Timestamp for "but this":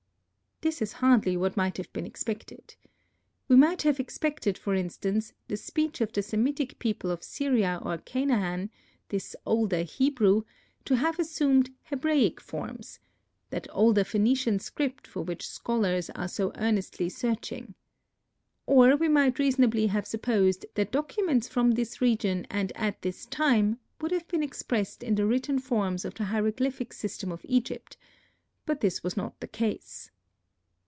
28.67-29.01